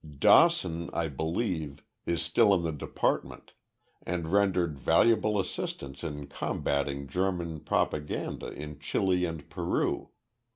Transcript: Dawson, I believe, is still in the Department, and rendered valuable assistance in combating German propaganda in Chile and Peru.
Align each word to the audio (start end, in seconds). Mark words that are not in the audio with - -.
Dawson, 0.17 0.89
I 0.93 1.09
believe, 1.09 1.83
is 2.07 2.23
still 2.23 2.55
in 2.55 2.63
the 2.63 2.71
Department, 2.71 3.51
and 4.01 4.31
rendered 4.31 4.79
valuable 4.79 5.39
assistance 5.39 6.03
in 6.03 6.25
combating 6.25 7.05
German 7.07 7.59
propaganda 7.59 8.47
in 8.47 8.79
Chile 8.79 9.25
and 9.25 9.47
Peru. 9.47 10.09